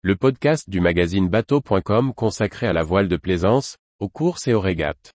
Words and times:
le 0.00 0.14
podcast 0.14 0.70
du 0.70 0.80
magazine 0.80 1.28
bateau.com 1.28 2.14
consacré 2.14 2.68
à 2.68 2.72
la 2.72 2.84
voile 2.84 3.08
de 3.08 3.16
plaisance, 3.16 3.78
aux 3.98 4.08
courses 4.08 4.46
et 4.46 4.54
aux 4.54 4.60
régates. 4.60 5.12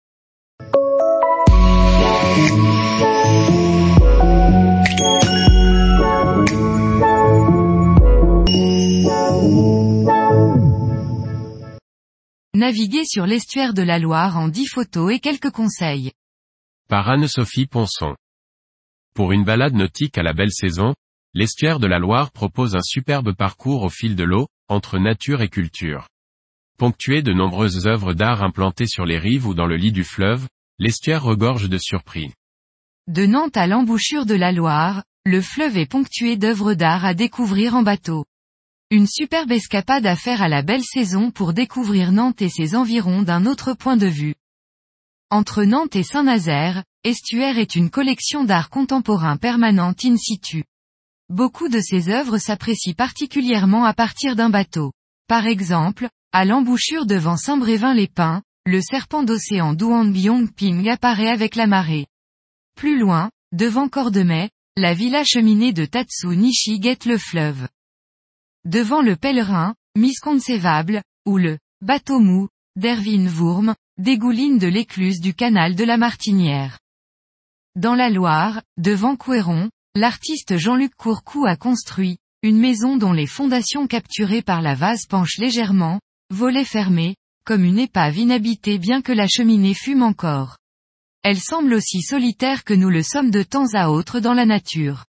Naviguer 12.54 13.06
sur 13.06 13.26
l'estuaire 13.26 13.74
de 13.74 13.84
la 13.84 14.00
Loire 14.00 14.36
en 14.36 14.50
10 14.50 14.68
photos 14.68 15.14
et 15.14 15.20
quelques 15.22 15.52
conseils. 15.52 16.12
Par 16.90 17.08
Anne-Sophie 17.08 17.68
Ponson. 17.68 18.18
Pour 19.16 19.32
une 19.32 19.46
balade 19.46 19.76
nautique 19.76 20.18
à 20.18 20.24
la 20.24 20.34
belle 20.34 20.52
saison, 20.52 20.94
l'estuaire 21.34 21.80
de 21.80 21.88
la 21.88 22.00
Loire 22.00 22.34
propose 22.34 22.76
un 22.76 22.84
superbe 22.84 23.34
parcours 23.34 23.84
au 23.84 23.90
fil 23.90 24.18
de 24.18 24.26
l'eau, 24.26 24.48
entre 24.74 24.98
nature 24.98 25.42
et 25.42 25.50
culture. 25.50 26.10
Ponctué 26.78 27.22
de 27.22 27.32
nombreuses 27.32 27.88
œuvres 27.88 28.14
d'art 28.14 28.44
implantées 28.44 28.88
sur 28.88 29.06
les 29.06 29.20
rives 29.20 29.48
ou 29.48 29.54
dans 29.54 29.68
le 29.68 29.78
lit 29.78 29.92
du 29.92 30.04
fleuve, 30.04 30.48
l'estuaire 30.80 31.24
regorge 31.24 31.70
de 31.70 31.78
surpris. 31.78 32.34
De 33.08 33.26
Nantes 33.26 33.58
à 33.58 33.68
l'embouchure 33.68 34.26
de 34.26 34.34
la 34.34 34.52
Loire, 34.52 35.04
le 35.26 35.42
fleuve 35.42 35.78
est 35.78 35.86
ponctué 35.86 36.36
d'œuvres 36.36 36.74
d'art 36.74 37.06
à 37.06 37.14
découvrir 37.14 37.76
en 37.76 37.84
bateau. 37.84 38.26
Une 38.90 39.08
superbe 39.08 39.52
escapade 39.52 40.06
à 40.06 40.16
faire 40.16 40.42
à 40.42 40.50
la 40.50 40.62
belle 40.62 40.84
saison 40.84 41.32
pour 41.32 41.54
découvrir 41.54 42.12
Nantes 42.12 42.42
et 42.42 42.50
ses 42.50 42.76
environs 42.76 43.22
d'un 43.22 43.46
autre 43.46 43.74
point 43.74 43.98
de 43.98 44.08
vue. 44.08 44.36
Entre 45.30 45.64
Nantes 45.64 45.96
et 45.96 46.04
Saint-Nazaire, 46.04 46.84
Estuaire 47.04 47.58
est 47.58 47.76
une 47.76 47.90
collection 47.90 48.44
d'art 48.44 48.70
contemporain 48.70 49.38
permanente 49.38 50.06
in 50.06 50.16
situ. 50.16 50.64
Beaucoup 51.34 51.68
de 51.68 51.80
ces 51.80 52.10
œuvres 52.10 52.38
s'apprécient 52.38 52.94
particulièrement 52.94 53.86
à 53.86 53.96
partir 53.96 54.36
d'un 54.36 54.52
bateau. 54.52 54.92
Par 55.28 55.48
exemple, 55.48 56.08
à 56.32 56.46
l'embouchure 56.46 57.08
devant 57.08 57.38
Saint-Brévin-les-Pins, 57.38 58.44
le 58.68 58.82
serpent 58.82 59.24
d'océan 59.24 59.74
Duan 59.74 60.14
Ping 60.56 60.88
apparaît 60.90 61.32
avec 61.32 61.56
la 61.56 61.66
marée. 61.66 62.06
Plus 62.76 63.00
loin, 63.00 63.32
devant 63.52 63.90
Cordemais, 63.90 64.52
la 64.78 64.94
villa 64.94 65.24
cheminée 65.24 65.74
de 65.74 65.86
Tatsu 65.86 66.28
Nishi 66.28 66.80
guette 66.80 67.06
le 67.06 67.18
fleuve. 67.18 67.68
Devant 68.64 69.02
le 69.02 69.16
pèlerin, 69.16 69.74
misconcevable, 69.98 71.02
ou 71.26 71.40
le 71.40 71.58
bateau 71.82 72.20
mou, 72.20 72.48
d'Erwin 72.76 73.28
Wurm, 73.28 73.74
dégouline 73.98 74.60
de 74.60 74.68
l'écluse 74.68 75.20
du 75.20 75.34
canal 75.34 75.74
de 75.74 75.84
la 75.84 75.98
Martinière. 75.98 76.78
Dans 77.76 77.96
la 77.96 78.12
Loire, 78.12 78.62
devant 78.78 79.16
Couéron, 79.16 79.72
l'artiste 79.96 80.58
Jean-Luc 80.58 80.96
Courcou 80.96 81.46
a 81.46 81.56
construit, 81.56 82.18
une 82.42 82.58
maison 82.58 82.98
dont 82.98 83.14
les 83.14 83.28
fondations 83.28 83.88
capturées 83.88 84.42
par 84.42 84.62
la 84.62 84.74
vase 84.74 85.06
penchent 85.06 85.38
légèrement, 85.38 86.00
volets 86.32 86.66
fermés, 86.66 87.16
comme 87.46 87.64
une 87.64 87.78
épave 87.78 88.18
inhabitée 88.18 88.80
bien 88.80 89.02
que 89.02 89.12
la 89.12 89.28
cheminée 89.28 89.76
fume 89.76 90.02
encore. 90.02 90.58
Elle 91.24 91.40
semble 91.40 91.74
aussi 91.74 92.02
solitaire 92.02 92.64
que 92.64 92.74
nous 92.74 92.90
le 92.90 93.04
sommes 93.04 93.32
de 93.32 93.44
temps 93.44 93.74
à 93.74 93.90
autre 93.90 94.20
dans 94.20 94.34
la 94.34 94.46
nature. 94.46 95.06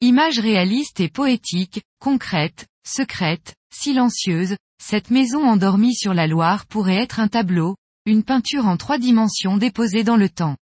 Image 0.00 0.38
réaliste 0.38 1.00
et 1.00 1.08
poétique, 1.08 1.82
concrète, 2.00 2.66
secrète, 2.86 3.54
silencieuse, 3.72 4.56
cette 4.82 5.10
maison 5.10 5.44
endormie 5.44 5.94
sur 5.94 6.14
la 6.14 6.26
Loire 6.26 6.66
pourrait 6.66 6.96
être 6.96 7.20
un 7.20 7.28
tableau, 7.28 7.76
une 8.06 8.24
peinture 8.24 8.66
en 8.66 8.76
trois 8.76 8.98
dimensions 8.98 9.56
déposée 9.58 10.02
dans 10.02 10.16
le 10.16 10.28
temps. 10.28 10.56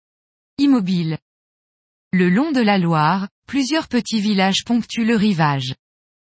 Immobile. 0.57 1.17
Le 2.11 2.29
long 2.29 2.51
de 2.51 2.61
la 2.61 2.79
Loire, 2.79 3.27
plusieurs 3.49 3.87
petits 3.87 4.21
villages 4.21 4.63
ponctuent 4.63 5.05
le 5.05 5.15
rivage. 5.15 5.73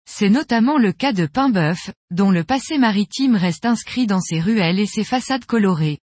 C'est 0.06 0.28
notamment 0.28 0.78
le 0.78 0.92
cas 0.92 1.14
de 1.14 1.28
Paimboeuf, 1.28 1.92
dont 2.12 2.30
le 2.30 2.44
passé 2.44 2.78
maritime 2.78 3.38
reste 3.38 3.66
inscrit 3.66 4.06
dans 4.06 4.20
ses 4.20 4.42
ruelles 4.42 4.82
et 4.82 4.86
ses 4.86 5.06
façades 5.06 5.46
colorées. 5.46 6.00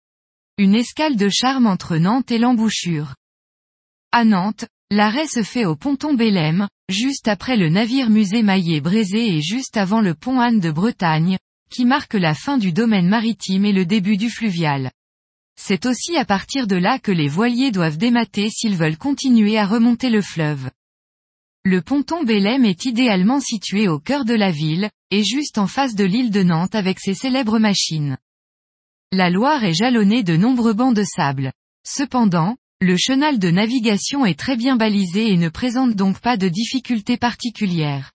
Une 0.57 0.77
escale 0.77 1.17
de 1.17 1.29
charme 1.29 1.67
entre 1.67 1.97
Nantes 1.97 2.31
et 2.31 2.39
l'embouchure. 2.39 3.17
À 4.13 4.25
Nantes, 4.25 4.67
l'arrêt 4.93 5.27
se 5.27 5.43
fait 5.43 5.65
au 5.65 5.75
ponton 5.75 6.15
Bélem, 6.15 6.69
juste 6.89 7.27
après 7.27 7.57
le 7.57 7.71
navire 7.71 8.09
musée 8.09 8.45
maillé 8.45 8.81
Brézé 8.81 9.35
et 9.35 9.43
juste 9.43 9.77
avant 9.77 10.01
le 10.01 10.15
pont 10.15 10.39
Anne 10.39 10.61
de 10.61 10.71
Bretagne, 10.71 11.39
qui 11.73 11.87
marque 11.87 12.15
la 12.15 12.35
fin 12.35 12.57
du 12.57 12.73
domaine 12.73 13.09
maritime 13.09 13.65
et 13.65 13.73
le 13.73 13.85
début 13.85 14.17
du 14.17 14.31
fluvial. 14.31 14.93
C'est 15.61 15.87
aussi 15.87 16.17
à 16.17 16.25
partir 16.25 16.69
de 16.69 16.77
là 16.77 17.01
que 17.01 17.11
les 17.11 17.27
voiliers 17.27 17.73
doivent 17.73 17.99
démater 17.99 18.49
s'ils 18.49 18.77
veulent 18.77 18.97
continuer 18.97 19.59
à 19.59 19.67
remonter 19.67 20.09
le 20.09 20.23
fleuve. 20.23 20.71
Le 21.65 21.83
ponton 21.83 22.25
Bélem 22.25 22.65
est 22.65 22.87
idéalement 22.87 23.39
situé 23.39 23.87
au 23.87 23.99
cœur 23.99 24.25
de 24.25 24.33
la 24.33 24.51
ville, 24.51 24.89
et 25.11 25.23
juste 25.23 25.59
en 25.59 25.67
face 25.67 25.95
de 25.95 26.05
l'île 26.05 26.31
de 26.31 26.43
Nantes 26.43 26.75
avec 26.75 26.99
ses 26.99 27.13
célèbres 27.13 27.59
machines. 27.59 28.17
La 29.13 29.29
Loire 29.29 29.63
est 29.65 29.75
jalonnée 29.75 30.23
de 30.23 30.37
nombreux 30.37 30.73
bancs 30.73 30.95
de 30.95 31.05
sable. 31.05 31.53
Cependant, 31.87 32.57
le 32.81 32.97
chenal 32.97 33.39
de 33.39 33.51
navigation 33.51 34.25
est 34.25 34.39
très 34.39 34.57
bien 34.57 34.77
balisé 34.77 35.31
et 35.31 35.37
ne 35.37 35.51
présente 35.51 35.95
donc 35.95 36.21
pas 36.21 36.39
de 36.39 36.49
difficultés 36.49 37.19
particulières. 37.19 38.13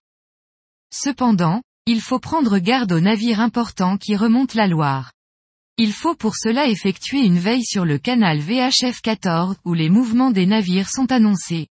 Cependant, 0.92 1.62
il 1.86 2.00
faut 2.00 2.18
prendre 2.18 2.58
garde 2.58 2.90
aux 2.90 3.00
navires 3.00 3.40
importants 3.40 3.96
qui 3.96 4.16
remontent 4.16 4.54
la 4.56 4.66
Loire. 4.66 5.12
Il 5.78 5.92
faut 5.92 6.16
pour 6.16 6.34
cela 6.34 6.66
effectuer 6.66 7.20
une 7.20 7.38
veille 7.38 7.64
sur 7.64 7.84
le 7.84 7.98
canal 7.98 8.40
VHF 8.40 9.00
14 9.02 9.56
où 9.64 9.72
les 9.72 9.88
mouvements 9.88 10.32
des 10.32 10.46
navires 10.46 10.90
sont 10.90 11.12
annoncés. 11.12 11.68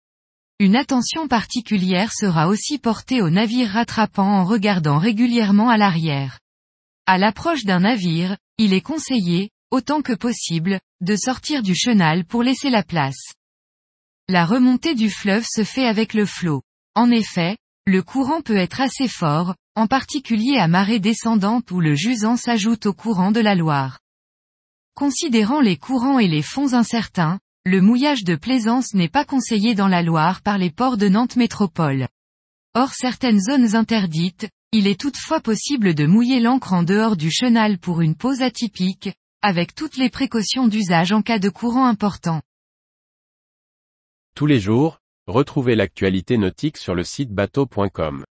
Une 0.60 0.76
attention 0.76 1.28
particulière 1.28 2.14
sera 2.14 2.48
aussi 2.48 2.78
portée 2.78 3.22
aux 3.22 3.30
navires 3.30 3.72
rattrapants 3.72 4.40
en 4.42 4.46
regardant 4.46 5.00
régulièrement 5.00 5.70
à 5.70 5.78
l'arrière. 5.78 6.40
À 7.06 7.18
l'approche 7.18 7.66
d'un 7.66 7.82
navire, 7.82 8.38
il 8.58 8.74
est 8.74 8.82
conseillé, 8.82 9.50
autant 9.72 10.02
que 10.02 10.14
possible, 10.14 10.80
de 11.02 11.16
sortir 11.16 11.64
du 11.64 11.76
chenal 11.76 12.24
pour 12.26 12.44
laisser 12.44 12.70
la 12.70 12.84
place. 12.84 13.34
La 14.30 14.46
remontée 14.46 14.96
du 14.96 15.10
fleuve 15.10 15.46
se 15.46 15.64
fait 15.64 15.86
avec 15.86 16.14
le 16.14 16.26
flot. 16.26 16.62
En 16.96 17.10
effet, 17.10 17.58
le 17.86 18.02
courant 18.02 18.42
peut 18.42 18.56
être 18.56 18.80
assez 18.80 19.10
fort, 19.10 19.56
en 19.76 19.88
particulier 19.88 20.58
à 20.58 20.68
marée 20.68 21.00
descendante 21.00 21.72
où 21.72 21.82
le 21.82 21.96
jusant 21.96 22.38
s'ajoute 22.38 22.86
au 22.86 22.94
courant 22.94 23.32
de 23.32 23.42
la 23.42 23.56
Loire. 23.56 24.00
Considérant 24.94 25.60
les 25.60 25.76
courants 25.76 26.20
et 26.20 26.28
les 26.28 26.44
fonds 26.44 26.74
incertains, 26.74 27.40
le 27.66 27.80
mouillage 27.80 28.26
de 28.26 28.36
plaisance 28.36 28.94
n'est 28.94 29.08
pas 29.08 29.24
conseillé 29.24 29.74
dans 29.74 29.88
la 29.88 30.02
Loire 30.02 30.42
par 30.42 30.58
les 30.58 30.70
ports 30.70 30.98
de 30.98 31.08
Nantes 31.08 31.38
Métropole. 31.38 32.10
Hors 32.74 32.94
certaines 32.94 33.40
zones 33.40 33.76
interdites, 33.76 34.50
il 34.74 34.86
est 34.86 35.00
toutefois 35.00 35.40
possible 35.40 35.96
de 35.96 36.06
mouiller 36.06 36.42
l'ancre 36.42 36.74
en 36.74 36.84
dehors 36.84 37.16
du 37.16 37.32
chenal 37.32 37.78
pour 37.78 38.02
une 38.02 38.16
pause 38.16 38.42
atypique, 38.42 39.14
avec 39.42 39.76
toutes 39.76 39.96
les 39.96 40.10
précautions 40.10 40.68
d'usage 40.68 41.14
en 41.14 41.22
cas 41.22 41.40
de 41.40 41.48
courant 41.48 41.86
important. 41.86 42.42
Tous 44.36 44.46
les 44.46 44.60
jours, 44.60 45.00
retrouvez 45.28 45.76
l'actualité 45.76 46.38
nautique 46.38 46.78
sur 46.78 46.96
le 46.96 47.06
site 47.06 47.32
bateau.com. 47.32 48.26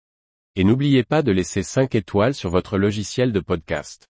Et 0.55 0.63
n'oubliez 0.63 1.03
pas 1.03 1.21
de 1.21 1.31
laisser 1.31 1.61
5 1.61 1.93
étoiles 1.93 2.33
sur 2.33 2.49
votre 2.49 2.79
logiciel 2.79 3.31
de 3.31 3.41
podcast. 3.41 4.08